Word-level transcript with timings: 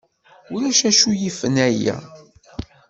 Ulac 0.53 0.79
acu 0.89 1.09
yifen 1.19 1.55
aya. 1.67 1.97